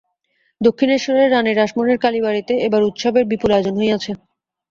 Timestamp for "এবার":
2.67-2.81